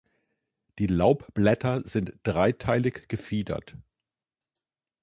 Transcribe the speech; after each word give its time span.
Die 0.79 0.87
Laubblätter 0.87 1.87
sind 1.87 2.13
dreiteilig 2.23 3.07
gefiedert. 3.07 3.77